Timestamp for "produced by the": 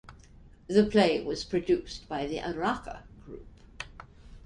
1.45-2.39